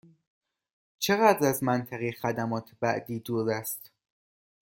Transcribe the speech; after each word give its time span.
چقدر 0.99 1.47
از 1.47 1.63
منطقه 1.63 2.11
خدمات 2.11 2.71
بعدی 2.79 3.19
دور 3.19 3.51
است؟ 3.51 3.91